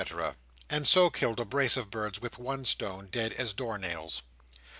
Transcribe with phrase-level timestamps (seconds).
[0.67, 4.23] —and so killed a brace of birds with one stone, dead as door nails.